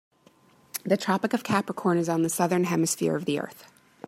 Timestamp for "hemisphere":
2.63-3.15